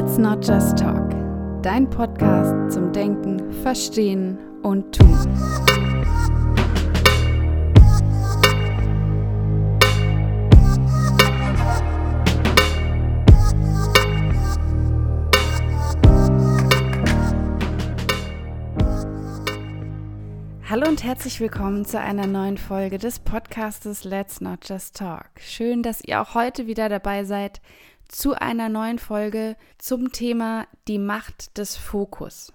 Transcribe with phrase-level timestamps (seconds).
[0.00, 1.10] Let's Not Just Talk,
[1.60, 5.18] dein Podcast zum Denken, Verstehen und Tun.
[20.70, 25.30] Hallo und herzlich willkommen zu einer neuen Folge des Podcastes Let's Not Just Talk.
[25.40, 27.60] Schön, dass ihr auch heute wieder dabei seid
[28.08, 32.52] zu einer neuen Folge zum Thema die Macht des Fokus.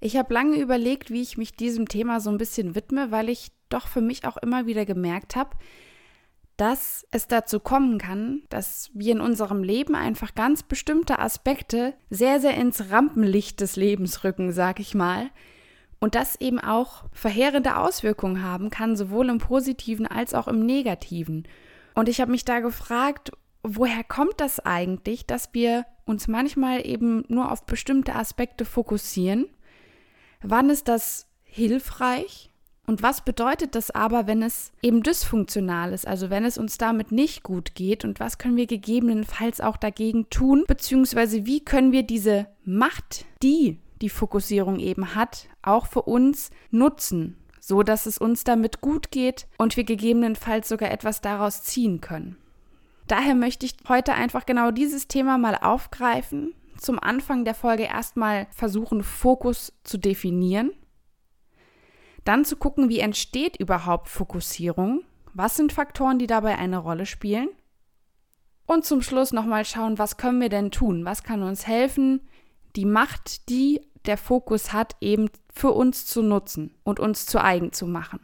[0.00, 3.52] Ich habe lange überlegt, wie ich mich diesem Thema so ein bisschen widme, weil ich
[3.68, 5.56] doch für mich auch immer wieder gemerkt habe,
[6.56, 12.40] dass es dazu kommen kann, dass wir in unserem Leben einfach ganz bestimmte Aspekte sehr,
[12.40, 15.30] sehr ins Rampenlicht des Lebens rücken, sag ich mal.
[16.00, 21.46] Und das eben auch verheerende Auswirkungen haben kann, sowohl im positiven als auch im negativen.
[21.94, 27.24] Und ich habe mich da gefragt, woher kommt das eigentlich, dass wir uns manchmal eben
[27.28, 29.46] nur auf bestimmte Aspekte fokussieren?
[30.42, 32.50] Wann ist das hilfreich?
[32.84, 37.12] Und was bedeutet das aber, wenn es eben dysfunktional ist, also wenn es uns damit
[37.12, 38.04] nicht gut geht?
[38.04, 40.64] Und was können wir gegebenenfalls auch dagegen tun?
[40.66, 47.36] Beziehungsweise wie können wir diese Macht, die die Fokussierung eben hat, auch für uns nutzen,
[47.60, 52.36] so dass es uns damit gut geht und wir gegebenenfalls sogar etwas daraus ziehen können?
[53.12, 56.54] Daher möchte ich heute einfach genau dieses Thema mal aufgreifen.
[56.78, 60.70] Zum Anfang der Folge erstmal versuchen, Fokus zu definieren.
[62.24, 65.02] Dann zu gucken, wie entsteht überhaupt Fokussierung?
[65.34, 67.50] Was sind Faktoren, die dabei eine Rolle spielen?
[68.64, 71.04] Und zum Schluss nochmal schauen, was können wir denn tun?
[71.04, 72.22] Was kann uns helfen,
[72.76, 77.74] die Macht, die der Fokus hat, eben für uns zu nutzen und uns zu eigen
[77.74, 78.20] zu machen?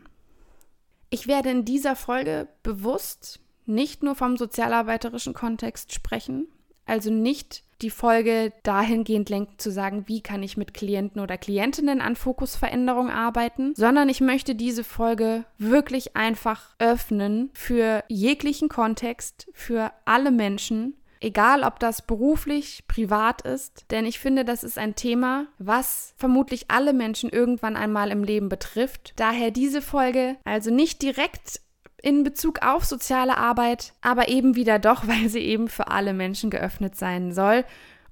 [1.11, 6.48] Ich werde in dieser Folge bewusst nicht nur vom sozialarbeiterischen Kontext sprechen,
[6.86, 12.00] also nicht die Folge dahingehend lenken zu sagen, wie kann ich mit Klienten oder Klientinnen
[12.00, 19.93] an Fokusveränderung arbeiten, sondern ich möchte diese Folge wirklich einfach öffnen für jeglichen Kontext, für
[20.06, 25.47] alle Menschen, egal ob das beruflich, privat ist, denn ich finde, das ist ein Thema,
[25.59, 29.12] was vermutlich alle Menschen irgendwann einmal im Leben betrifft.
[29.16, 31.60] Daher diese Folge also nicht direkt
[32.03, 36.50] in Bezug auf soziale Arbeit, aber eben wieder doch, weil sie eben für alle Menschen
[36.50, 37.64] geöffnet sein soll.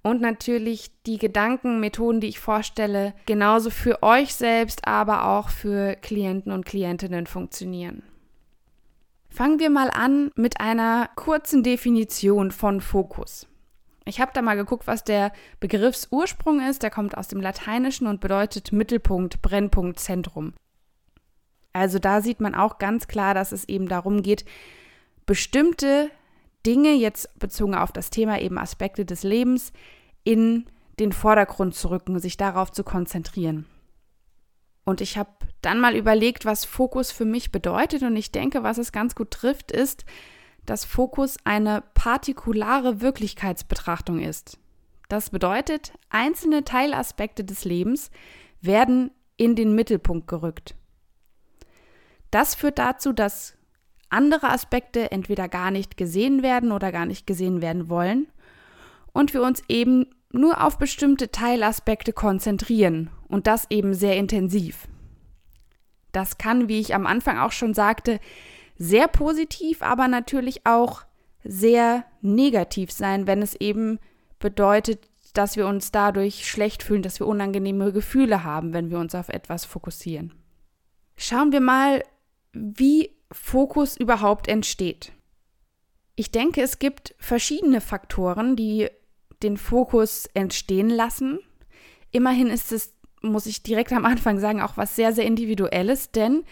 [0.03, 5.97] Und natürlich die Gedanken, Methoden, die ich vorstelle, genauso für euch selbst, aber auch für
[5.97, 8.05] Klienten und Klientinnen funktionieren.
[9.29, 13.49] Fangen wir mal an mit einer kurzen Definition von Fokus.
[14.07, 16.85] Ich habe da mal geguckt, was der Begriffsursprung ist.
[16.85, 20.55] Der kommt aus dem Lateinischen und bedeutet Mittelpunkt, Brennpunkt, Zentrum.
[21.77, 24.47] Also da sieht man auch ganz klar, dass es eben darum geht,
[25.27, 26.11] bestimmte
[26.65, 29.75] Dinge, jetzt bezogen auf das Thema eben Aspekte des Lebens,
[30.25, 30.65] in
[30.99, 33.67] den Vordergrund zu rücken, sich darauf zu konzentrieren.
[34.85, 35.29] Und ich habe
[35.61, 38.03] dann mal überlegt, was Fokus für mich bedeutet.
[38.03, 40.07] Und ich denke, was es ganz gut trifft, ist,
[40.65, 44.59] dass Fokus eine partikulare Wirklichkeitsbetrachtung ist.
[45.11, 48.11] Das bedeutet, einzelne Teilaspekte des Lebens
[48.63, 50.75] werden in den Mittelpunkt gerückt.
[52.31, 53.57] Das führt dazu, dass
[54.09, 58.29] andere Aspekte entweder gar nicht gesehen werden oder gar nicht gesehen werden wollen
[59.13, 64.87] und wir uns eben nur auf bestimmte Teilaspekte konzentrieren und das eben sehr intensiv.
[66.13, 68.21] Das kann, wie ich am Anfang auch schon sagte,
[68.79, 71.03] sehr positiv, aber natürlich auch
[71.45, 73.99] sehr negativ sein, wenn es eben
[74.39, 79.15] bedeutet, dass wir uns dadurch schlecht fühlen, dass wir unangenehme Gefühle haben, wenn wir uns
[79.15, 80.35] auf etwas fokussieren.
[81.17, 82.03] Schauen wir mal,
[82.57, 85.13] wie Fokus überhaupt entsteht.
[86.15, 88.89] Ich denke, es gibt verschiedene Faktoren, die
[89.43, 91.41] den Fokus entstehen lassen.
[92.11, 96.45] Immerhin ist es, muss ich direkt am Anfang sagen, auch was sehr, sehr individuelles, denn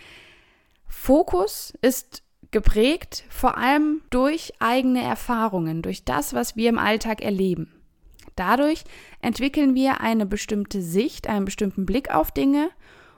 [0.86, 7.72] Fokus ist geprägt vor allem durch eigene Erfahrungen, durch das, was wir im Alltag erleben.
[8.36, 8.84] Dadurch
[9.20, 12.70] entwickeln wir eine bestimmte Sicht, einen bestimmten Blick auf Dinge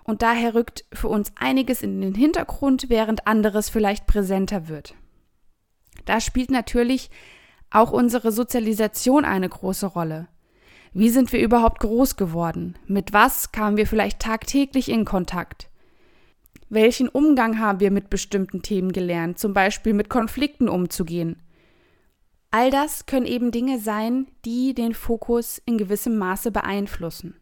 [0.06, 4.94] und daher rückt für uns einiges in den Hintergrund, während anderes vielleicht präsenter wird.
[6.04, 7.10] Da spielt natürlich
[7.70, 10.28] auch unsere Sozialisation eine große Rolle.
[10.92, 12.78] Wie sind wir überhaupt groß geworden?
[12.86, 15.68] Mit was kamen wir vielleicht tagtäglich in Kontakt?
[16.68, 21.42] Welchen Umgang haben wir mit bestimmten Themen gelernt, zum Beispiel mit Konflikten umzugehen?
[22.50, 27.34] All das können eben Dinge sein, die den Fokus in gewissem Maße beeinflussen.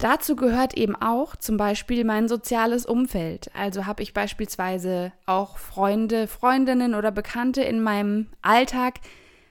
[0.00, 3.50] Dazu gehört eben auch zum Beispiel mein soziales Umfeld.
[3.54, 9.00] Also habe ich beispielsweise auch Freunde, Freundinnen oder Bekannte in meinem Alltag,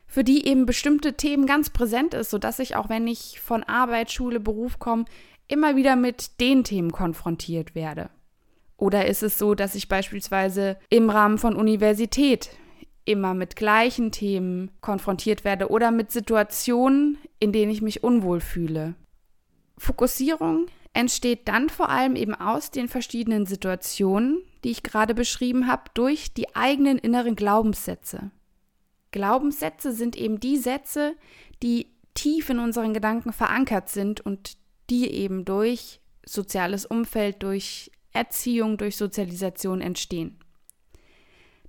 [0.07, 4.11] für die eben bestimmte Themen ganz präsent ist, sodass ich auch wenn ich von Arbeit,
[4.11, 5.05] Schule, Beruf komme,
[5.47, 8.09] immer wieder mit den Themen konfrontiert werde.
[8.75, 12.49] Oder ist es so, dass ich beispielsweise im Rahmen von Universität
[13.05, 18.95] immer mit gleichen Themen konfrontiert werde oder mit Situationen, in denen ich mich unwohl fühle?
[19.79, 25.83] Fokussierung entsteht dann vor allem eben aus den verschiedenen Situationen, die ich gerade beschrieben habe,
[25.93, 28.31] durch die eigenen inneren Glaubenssätze.
[29.11, 31.15] Glaubenssätze sind eben die Sätze,
[31.63, 34.57] die tief in unseren Gedanken verankert sind und
[34.89, 40.39] die eben durch soziales Umfeld, durch Erziehung, durch Sozialisation entstehen.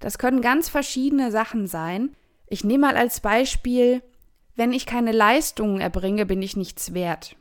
[0.01, 2.17] Das können ganz verschiedene Sachen sein.
[2.47, 4.03] Ich nehme mal als Beispiel,
[4.57, 7.37] wenn ich keine Leistungen erbringe, bin ich nichts wert.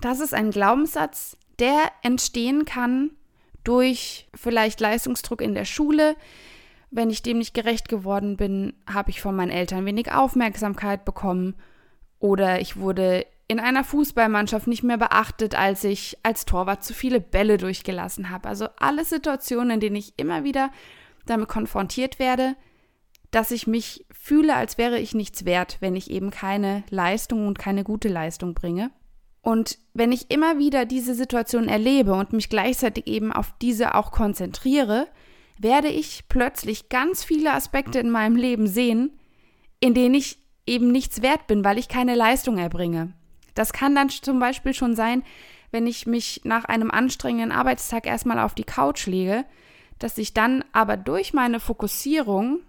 [0.00, 3.10] Das ist ein Glaubenssatz, der entstehen kann
[3.64, 6.16] durch vielleicht Leistungsdruck in der Schule.
[6.90, 11.54] Wenn ich dem nicht gerecht geworden bin, habe ich von meinen Eltern wenig Aufmerksamkeit bekommen
[12.18, 17.20] oder ich wurde in einer Fußballmannschaft nicht mehr beachtet, als ich als Torwart zu viele
[17.20, 18.48] Bälle durchgelassen habe.
[18.48, 20.70] Also alle Situationen, in denen ich immer wieder
[21.26, 22.56] damit konfrontiert werde,
[23.30, 27.58] dass ich mich fühle, als wäre ich nichts wert, wenn ich eben keine Leistung und
[27.58, 28.90] keine gute Leistung bringe.
[29.42, 34.10] Und wenn ich immer wieder diese Situation erlebe und mich gleichzeitig eben auf diese auch
[34.10, 35.06] konzentriere,
[35.58, 39.18] werde ich plötzlich ganz viele Aspekte in meinem Leben sehen,
[39.80, 43.12] in denen ich eben nichts wert bin, weil ich keine Leistung erbringe.
[43.54, 45.24] Das kann dann zum Beispiel schon sein,
[45.70, 49.44] wenn ich mich nach einem anstrengenden Arbeitstag erstmal auf die Couch lege,
[49.98, 52.60] dass ich dann aber durch meine Fokussierung,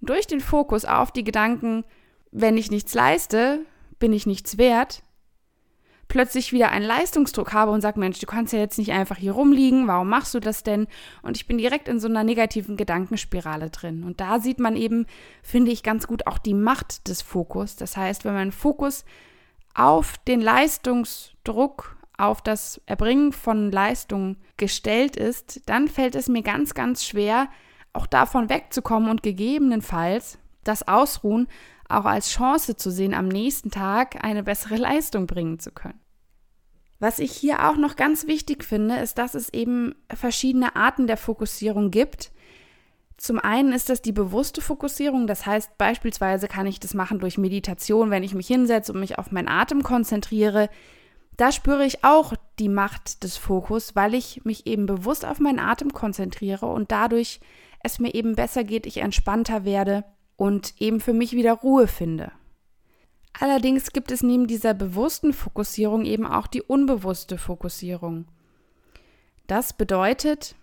[0.00, 1.84] durch den Fokus auf die Gedanken,
[2.32, 3.60] wenn ich nichts leiste,
[3.98, 5.02] bin ich nichts wert,
[6.10, 9.32] plötzlich wieder einen Leistungsdruck habe und sage, Mensch, du kannst ja jetzt nicht einfach hier
[9.32, 10.88] rumliegen, warum machst du das denn?
[11.22, 14.04] Und ich bin direkt in so einer negativen Gedankenspirale drin.
[14.04, 15.06] Und da sieht man eben,
[15.42, 17.76] finde ich, ganz gut auch die Macht des Fokus.
[17.76, 19.06] Das heißt, wenn man Fokus
[19.74, 26.74] auf den Leistungsdruck, auf das Erbringen von Leistung gestellt ist, dann fällt es mir ganz,
[26.74, 27.48] ganz schwer,
[27.92, 31.48] auch davon wegzukommen und gegebenenfalls das Ausruhen
[31.88, 35.99] auch als Chance zu sehen, am nächsten Tag eine bessere Leistung bringen zu können.
[37.00, 41.16] Was ich hier auch noch ganz wichtig finde, ist, dass es eben verschiedene Arten der
[41.16, 42.30] Fokussierung gibt.
[43.16, 47.38] Zum einen ist das die bewusste Fokussierung, das heißt beispielsweise kann ich das machen durch
[47.38, 50.68] Meditation, wenn ich mich hinsetze und mich auf meinen Atem konzentriere.
[51.36, 55.58] Da spüre ich auch die Macht des Fokus, weil ich mich eben bewusst auf meinen
[55.58, 57.40] Atem konzentriere und dadurch
[57.82, 60.04] es mir eben besser geht, ich entspannter werde
[60.36, 62.32] und eben für mich wieder Ruhe finde.
[63.38, 68.26] Allerdings gibt es neben dieser bewussten Fokussierung eben auch die unbewusste Fokussierung.
[69.46, 70.54] Das bedeutet,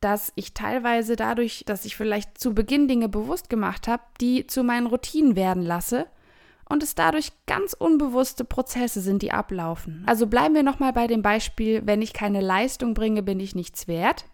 [0.00, 4.64] dass ich teilweise dadurch, dass ich vielleicht zu Beginn Dinge bewusst gemacht habe, die zu
[4.64, 6.06] meinen Routinen werden lasse
[6.68, 10.04] und es dadurch ganz unbewusste Prozesse sind, die ablaufen.
[10.06, 13.88] Also bleiben wir nochmal bei dem Beispiel, wenn ich keine Leistung bringe, bin ich nichts
[13.88, 14.24] wert.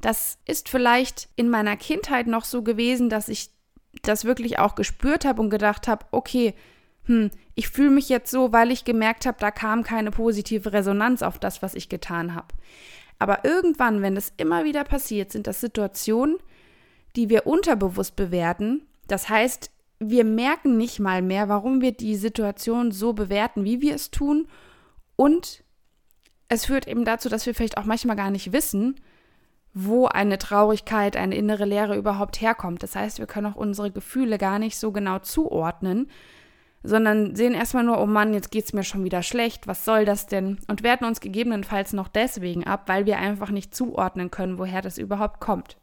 [0.00, 3.50] Das ist vielleicht in meiner Kindheit noch so gewesen, dass ich
[4.08, 6.54] das wirklich auch gespürt habe und gedacht habe, okay,
[7.06, 11.22] hm, ich fühle mich jetzt so, weil ich gemerkt habe, da kam keine positive Resonanz
[11.22, 12.48] auf das, was ich getan habe.
[13.18, 16.38] Aber irgendwann, wenn das immer wieder passiert, sind das Situationen,
[17.16, 18.86] die wir unterbewusst bewerten.
[19.06, 19.70] Das heißt,
[20.00, 24.48] wir merken nicht mal mehr, warum wir die Situation so bewerten, wie wir es tun.
[25.16, 25.62] Und
[26.48, 28.96] es führt eben dazu, dass wir vielleicht auch manchmal gar nicht wissen,
[29.74, 32.84] wo eine Traurigkeit, eine innere Leere überhaupt herkommt.
[32.84, 36.08] Das heißt, wir können auch unsere Gefühle gar nicht so genau zuordnen,
[36.84, 40.04] sondern sehen erstmal nur, oh Mann, jetzt geht es mir schon wieder schlecht, was soll
[40.04, 40.58] das denn?
[40.68, 44.96] Und werten uns gegebenenfalls noch deswegen ab, weil wir einfach nicht zuordnen können, woher das
[44.96, 45.76] überhaupt kommt.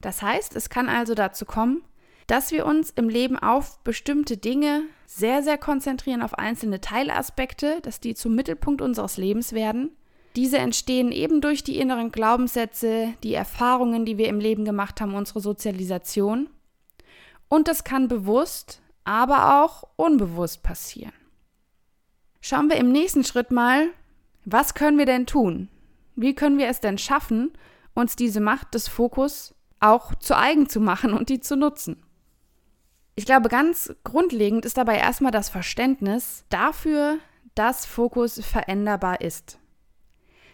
[0.00, 1.82] Das heißt, es kann also dazu kommen,
[2.26, 8.00] dass wir uns im Leben auf bestimmte Dinge sehr, sehr konzentrieren, auf einzelne Teilaspekte, dass
[8.00, 9.92] die zum Mittelpunkt unseres Lebens werden
[10.38, 15.14] diese entstehen eben durch die inneren Glaubenssätze, die Erfahrungen, die wir im Leben gemacht haben,
[15.14, 16.48] unsere Sozialisation.
[17.48, 21.12] Und das kann bewusst, aber auch unbewusst passieren.
[22.40, 23.88] Schauen wir im nächsten Schritt mal,
[24.44, 25.70] was können wir denn tun?
[26.14, 27.50] Wie können wir es denn schaffen,
[27.94, 32.00] uns diese Macht des Fokus auch zu eigen zu machen und die zu nutzen?
[33.16, 37.18] Ich glaube, ganz grundlegend ist dabei erstmal das Verständnis dafür,
[37.56, 39.58] dass Fokus veränderbar ist.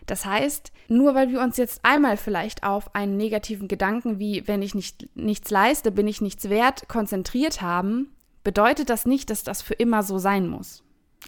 [0.06, 4.62] Das heißt, nur weil wir uns jetzt einmal vielleicht auf einen negativen Gedanken wie wenn
[4.62, 9.62] ich nicht, nichts leiste, bin ich nichts wert konzentriert haben, bedeutet das nicht, dass das
[9.62, 10.82] für immer so sein muss.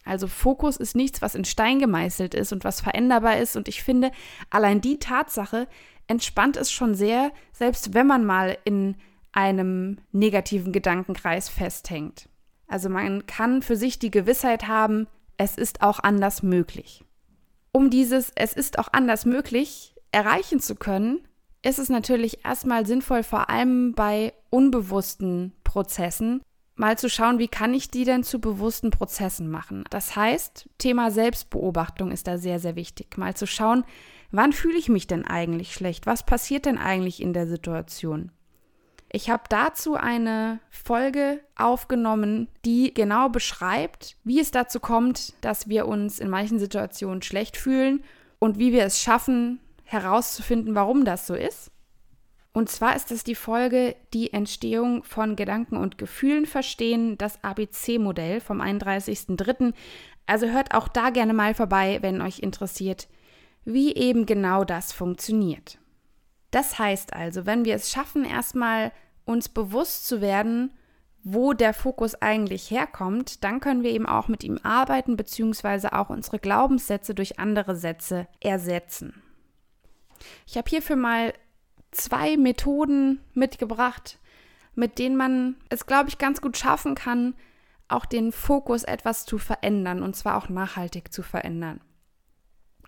[0.05, 3.57] Also Fokus ist nichts, was in Stein gemeißelt ist und was veränderbar ist.
[3.57, 4.13] Und ich finde,
[4.51, 5.67] allein die Tatsache
[6.07, 8.97] entspannt es schon sehr, selbst wenn man mal in
[9.33, 12.29] einem negativen Gedankenkreis festhängt.
[12.69, 15.07] Also man kann für sich die Gewissheit haben,
[15.37, 17.05] es ist auch anders möglich.
[17.77, 21.21] Um dieses Es ist auch anders möglich erreichen zu können,
[21.61, 26.41] ist es natürlich erstmal sinnvoll, vor allem bei unbewussten Prozessen,
[26.75, 29.85] mal zu schauen, wie kann ich die denn zu bewussten Prozessen machen.
[29.91, 33.19] Das heißt, Thema Selbstbeobachtung ist da sehr, sehr wichtig.
[33.19, 33.85] Mal zu schauen,
[34.31, 36.07] wann fühle ich mich denn eigentlich schlecht?
[36.07, 38.33] Was passiert denn eigentlich in der Situation?
[39.11, 45.87] Ich habe dazu eine Folge aufgenommen, die genau beschreibt, wie es dazu kommt, dass wir
[45.87, 48.03] uns in manchen Situationen schlecht fühlen
[48.39, 51.71] und wie wir es schaffen, herauszufinden, warum das so ist.
[52.53, 58.41] Und zwar ist es die Folge Die Entstehung von Gedanken und Gefühlen verstehen, das ABC-Modell
[58.41, 59.75] vom 31.03.
[60.27, 63.09] Also hört auch da gerne mal vorbei, wenn euch interessiert,
[63.65, 65.79] wie eben genau das funktioniert.
[66.57, 68.91] Das heißt also, wenn wir es schaffen, erstmal
[69.27, 70.73] uns bewusst zu werden,
[71.23, 76.09] wo der Fokus eigentlich herkommt, dann können wir eben auch mit ihm arbeiten, beziehungsweise auch
[76.09, 79.23] unsere Glaubenssätze durch andere Sätze ersetzen.
[80.47, 81.35] Ich habe hierfür mal
[81.91, 84.19] zwei Methoden mitgebracht,
[84.75, 87.35] mit denen man es, glaube ich, ganz gut schaffen kann,
[87.89, 91.83] auch den Fokus etwas zu verändern und zwar auch nachhaltig zu verändern.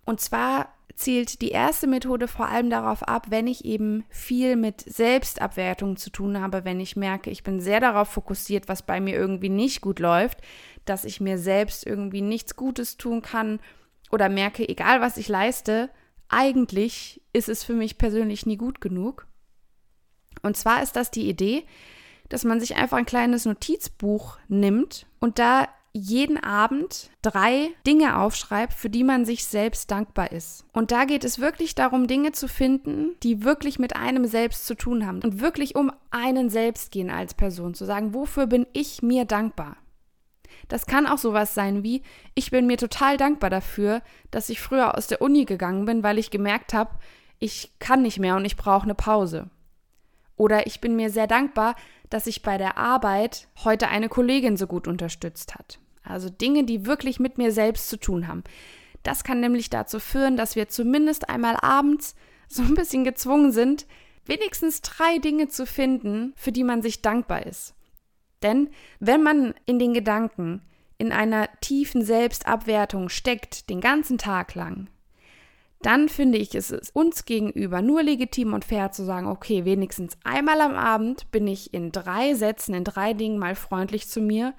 [0.07, 4.81] Und zwar zielt die erste Methode vor allem darauf ab, wenn ich eben viel mit
[4.81, 9.15] Selbstabwertung zu tun habe, wenn ich merke, ich bin sehr darauf fokussiert, was bei mir
[9.15, 10.39] irgendwie nicht gut läuft,
[10.85, 13.61] dass ich mir selbst irgendwie nichts Gutes tun kann
[14.11, 15.91] oder merke, egal was ich leiste,
[16.29, 19.27] eigentlich ist es für mich persönlich nie gut genug.
[20.43, 21.65] Und zwar ist das die Idee,
[22.29, 25.69] dass man sich einfach ein kleines Notizbuch nimmt und da
[25.99, 30.65] jeden Abend drei Dinge aufschreibt, für die man sich selbst dankbar ist.
[30.73, 34.75] Und da geht es wirklich darum, Dinge zu finden, die wirklich mit einem selbst zu
[34.75, 39.03] tun haben und wirklich um einen selbst gehen als Person, zu sagen, wofür bin ich
[39.03, 39.77] mir dankbar?
[40.69, 42.03] Das kann auch sowas sein wie,
[42.35, 46.19] ich bin mir total dankbar dafür, dass ich früher aus der Uni gegangen bin, weil
[46.19, 46.91] ich gemerkt habe,
[47.39, 49.49] ich kann nicht mehr und ich brauche eine Pause.
[50.37, 51.75] Oder ich bin mir sehr dankbar,
[52.11, 55.79] dass ich bei der Arbeit heute eine Kollegin so gut unterstützt hat.
[56.09, 58.45] Also Dinge, die wirklich mit mir selbst zu tun haben.
[59.03, 62.15] Das kann nämlich dazu führen, dass wir zumindest einmal abends
[62.49, 63.87] so ein bisschen gezwungen sind,
[64.25, 67.75] wenigstens drei Dinge zu finden, für die man sich dankbar ist.
[68.43, 70.63] Denn wenn man in den Gedanken
[70.97, 74.89] in einer tiefen Selbstabwertung steckt, den ganzen Tag lang,
[75.81, 80.61] dann finde ich es uns gegenüber nur legitim und fair zu sagen, okay, wenigstens einmal
[80.61, 84.55] am Abend bin ich in drei Sätzen, in drei Dingen mal freundlich zu mir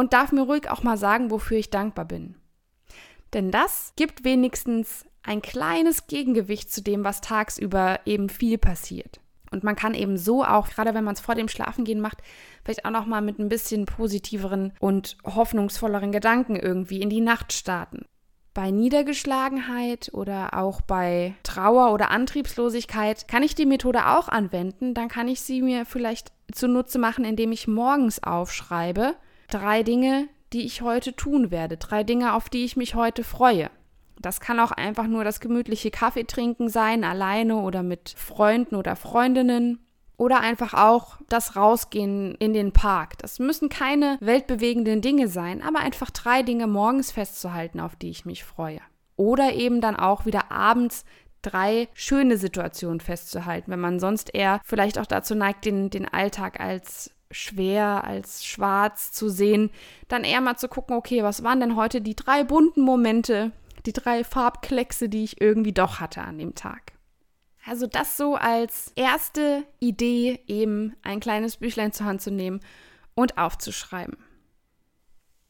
[0.00, 2.34] und darf mir ruhig auch mal sagen, wofür ich dankbar bin.
[3.34, 9.20] Denn das gibt wenigstens ein kleines Gegengewicht zu dem, was tagsüber eben viel passiert.
[9.50, 12.18] Und man kann eben so auch, gerade wenn man es vor dem Schlafengehen macht,
[12.64, 17.52] vielleicht auch noch mal mit ein bisschen positiveren und hoffnungsvolleren Gedanken irgendwie in die Nacht
[17.52, 18.06] starten.
[18.54, 24.94] Bei Niedergeschlagenheit oder auch bei Trauer oder Antriebslosigkeit kann ich die Methode auch anwenden.
[24.94, 29.14] Dann kann ich sie mir vielleicht zunutze machen, indem ich morgens aufschreibe,
[29.50, 33.70] drei Dinge, die ich heute tun werde, drei Dinge, auf die ich mich heute freue.
[34.20, 38.96] Das kann auch einfach nur das gemütliche Kaffee trinken sein, alleine oder mit Freunden oder
[38.96, 39.80] Freundinnen.
[40.18, 43.16] Oder einfach auch das Rausgehen in den Park.
[43.16, 48.26] Das müssen keine weltbewegenden Dinge sein, aber einfach drei Dinge morgens festzuhalten, auf die ich
[48.26, 48.82] mich freue.
[49.16, 51.06] Oder eben dann auch wieder abends
[51.40, 56.60] drei schöne Situationen festzuhalten, wenn man sonst eher vielleicht auch dazu neigt, den, den Alltag
[56.60, 59.70] als schwer, als schwarz zu sehen,
[60.08, 63.52] dann eher mal zu gucken, okay, was waren denn heute die drei bunten Momente,
[63.86, 66.92] die drei Farbkleckse, die ich irgendwie doch hatte an dem Tag.
[67.66, 72.60] Also das so als erste Idee, eben ein kleines Büchlein zur Hand zu nehmen
[73.14, 74.16] und aufzuschreiben.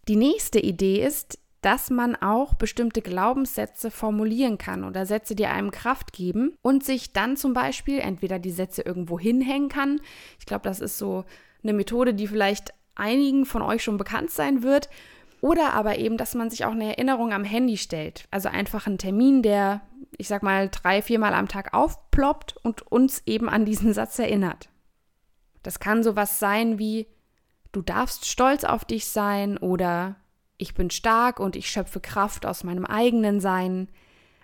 [0.08, 5.70] Die nächste Idee ist, dass man auch bestimmte Glaubenssätze formulieren kann oder Sätze, die einem
[5.70, 10.00] Kraft geben und sich dann zum Beispiel entweder die Sätze irgendwo hinhängen kann.
[10.38, 11.24] Ich glaube, das ist so
[11.62, 14.88] eine Methode, die vielleicht einigen von euch schon bekannt sein wird
[15.40, 18.26] oder aber eben, dass man sich auch eine Erinnerung am Handy stellt.
[18.30, 19.80] Also einfach einen Termin, der,
[20.18, 24.68] ich sag mal, drei, viermal am Tag aufploppt und uns eben an diesen Satz erinnert.
[25.62, 27.06] Das kann sowas sein wie,
[27.72, 30.16] du darfst stolz auf dich sein oder
[30.58, 33.88] ich bin stark und ich schöpfe Kraft aus meinem eigenen Sein.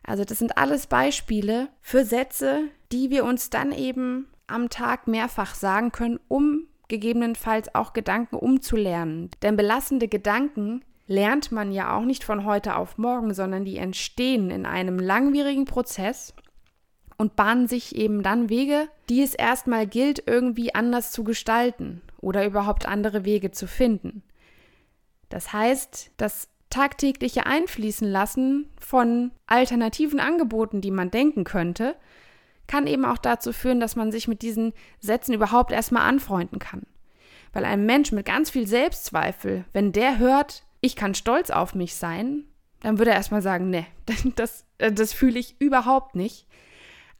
[0.02, 5.54] Also das sind alles Beispiele für Sätze, die wir uns dann eben am Tag mehrfach
[5.54, 9.30] sagen können, um gegebenenfalls auch Gedanken umzulernen.
[9.42, 14.50] Denn belastende Gedanken lernt man ja auch nicht von heute auf morgen, sondern die entstehen
[14.50, 16.34] in einem langwierigen Prozess
[17.16, 22.44] und bahnen sich eben dann Wege, die es erstmal gilt, irgendwie anders zu gestalten oder
[22.44, 24.22] überhaupt andere Wege zu finden.
[25.28, 31.96] Das heißt, das tagtägliche Einfließen lassen von alternativen Angeboten, die man denken könnte,
[32.66, 36.82] kann eben auch dazu führen, dass man sich mit diesen Sätzen überhaupt erstmal anfreunden kann.
[37.52, 41.94] Weil ein Mensch mit ganz viel Selbstzweifel, wenn der hört, ich kann stolz auf mich
[41.94, 42.44] sein,
[42.80, 43.86] dann würde er erstmal sagen, nee,
[44.36, 46.46] das, äh, das fühle ich überhaupt nicht.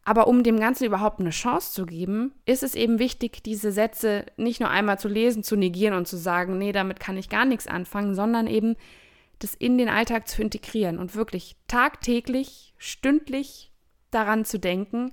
[0.05, 4.25] Aber um dem Ganzen überhaupt eine Chance zu geben, ist es eben wichtig, diese Sätze
[4.37, 7.45] nicht nur einmal zu lesen, zu negieren und zu sagen, nee, damit kann ich gar
[7.45, 8.77] nichts anfangen, sondern eben
[9.41, 13.73] das in den Alltag zu integrieren und wirklich tagtäglich, stündlich
[14.17, 15.13] daran zu denken.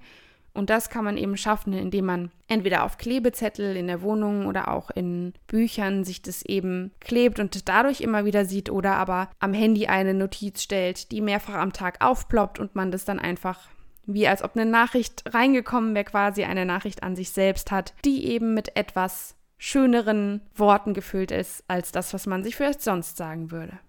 [0.56, 4.68] Und das kann man eben schaffen, indem man entweder auf Klebezettel in der Wohnung oder
[4.68, 9.54] auch in Büchern sich das eben klebt und dadurch immer wieder sieht oder aber am
[9.54, 13.68] Handy eine Notiz stellt, die mehrfach am Tag aufploppt und man das dann einfach
[14.06, 18.28] wie als ob eine Nachricht reingekommen wäre, quasi eine Nachricht an sich selbst hat, die
[18.28, 23.50] eben mit etwas schöneren Worten gefüllt ist als das, was man sich vielleicht sonst sagen
[23.52, 23.80] würde.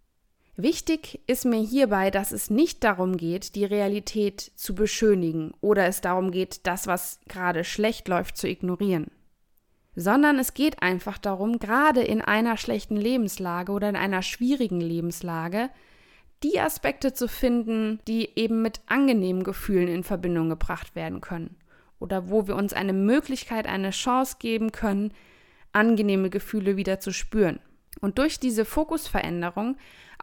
[0.56, 6.00] Wichtig ist mir hierbei, dass es nicht darum geht, die Realität zu beschönigen oder es
[6.00, 9.08] darum geht, das, was gerade schlecht läuft, zu ignorieren.
[9.96, 15.70] Sondern es geht einfach darum, gerade in einer schlechten Lebenslage oder in einer schwierigen Lebenslage,
[16.44, 21.56] die Aspekte zu finden, die eben mit angenehmen Gefühlen in Verbindung gebracht werden können.
[21.99, 25.12] Oder wo wir uns eine Möglichkeit, eine Chance geben können,
[25.73, 27.58] angenehme Gefühle wieder zu spüren.
[28.00, 29.76] Und durch diese Fokusveränderung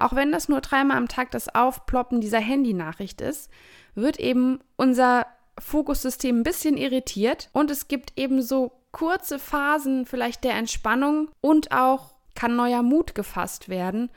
[0.04, 3.50] auch wenn das nur dreimal am Tag das Aufploppen dieser Handynachricht ist,
[3.96, 5.26] wird eben unser
[5.60, 11.72] Fokussystem ein bisschen irritiert und es gibt eben so kurze Phasen vielleicht der Entspannung und
[11.72, 14.10] auch kann neuer Mut gefasst werden,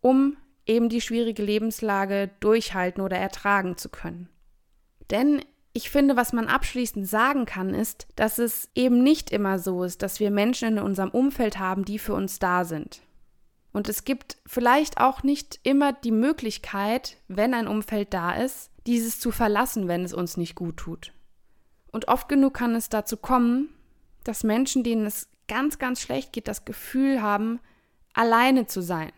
[0.00, 4.28] um eben die schwierige Lebenslage durchhalten oder ertragen zu können.
[5.10, 5.42] Denn
[5.72, 10.02] ich finde, was man abschließend sagen kann, ist, dass es eben nicht immer so ist,
[10.02, 13.02] dass wir Menschen in unserem Umfeld haben, die für uns da sind.
[13.72, 19.20] Und es gibt vielleicht auch nicht immer die Möglichkeit, wenn ein Umfeld da ist, dieses
[19.20, 21.12] zu verlassen, wenn es uns nicht gut tut.
[21.92, 23.68] Und oft genug kann es dazu kommen,
[24.24, 27.60] dass Menschen, denen es ganz, ganz schlecht geht, das Gefühl haben,
[28.14, 29.12] alleine zu sein.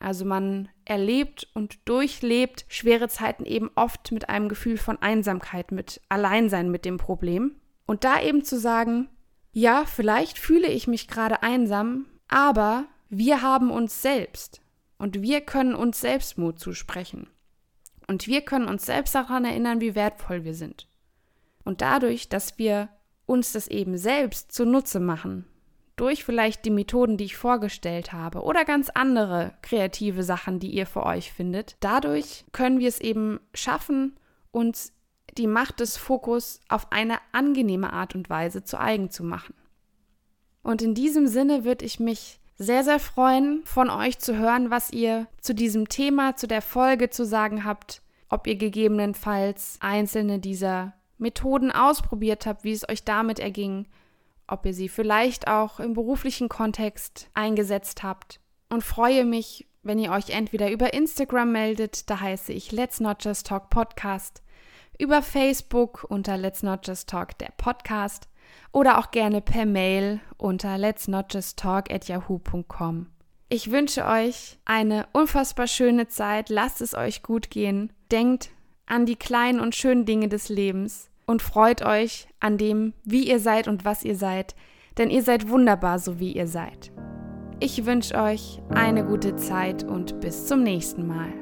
[0.00, 6.00] Also man erlebt und durchlebt schwere Zeiten eben oft mit einem Gefühl von Einsamkeit, mit
[6.08, 7.56] Alleinsein mit dem Problem.
[7.86, 9.08] Und da eben zu sagen,
[9.52, 14.60] ja, vielleicht fühle ich mich gerade einsam, aber wir haben uns selbst
[14.98, 17.28] und wir können uns selbst Mut zusprechen.
[18.06, 20.88] Und wir können uns selbst daran erinnern, wie wertvoll wir sind.
[21.64, 22.88] Und dadurch, dass wir
[23.26, 25.44] uns das eben selbst zunutze machen,
[25.96, 30.86] durch vielleicht die Methoden, die ich vorgestellt habe oder ganz andere kreative Sachen, die ihr
[30.86, 34.18] für euch findet, dadurch können wir es eben schaffen,
[34.50, 34.92] uns
[35.36, 39.54] die Macht des Fokus auf eine angenehme Art und Weise zu eigen zu machen.
[40.62, 44.90] Und in diesem Sinne würde ich mich sehr, sehr freuen, von euch zu hören, was
[44.90, 50.94] ihr zu diesem Thema, zu der Folge zu sagen habt, ob ihr gegebenenfalls einzelne dieser
[51.18, 53.86] Methoden ausprobiert habt, wie es euch damit erging,
[54.48, 58.40] ob ihr sie vielleicht auch im beruflichen Kontext eingesetzt habt.
[58.68, 63.24] Und freue mich, wenn ihr euch entweder über Instagram meldet, da heiße ich Let's Not
[63.24, 64.42] Just Talk Podcast,
[64.98, 68.28] über Facebook unter Let's Not Just Talk der Podcast
[68.72, 73.06] oder auch gerne per Mail unter let's not just talk at yahoo.com.
[73.48, 78.50] Ich wünsche euch eine unfassbar schöne Zeit, lasst es euch gut gehen, denkt
[78.86, 83.38] an die kleinen und schönen Dinge des Lebens und freut euch an dem, wie ihr
[83.38, 84.54] seid und was ihr seid,
[84.98, 86.90] denn ihr seid wunderbar, so wie ihr seid.
[87.60, 91.32] Ich wünsche euch eine gute Zeit und bis zum nächsten Mal.